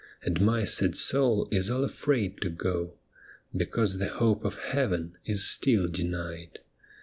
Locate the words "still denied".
5.47-6.57